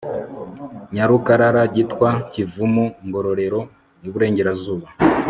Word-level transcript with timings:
Nyarukarara 0.95 1.61
Gitwa 1.73 2.09
KivumuNgororero 2.31 3.59
Iburengerazuba 4.07 4.87